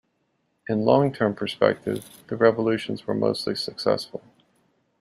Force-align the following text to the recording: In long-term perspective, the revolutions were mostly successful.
In 0.67 0.81
long-term 0.83 1.35
perspective, 1.35 2.09
the 2.25 2.35
revolutions 2.35 3.05
were 3.05 3.13
mostly 3.13 3.53
successful. 3.53 4.23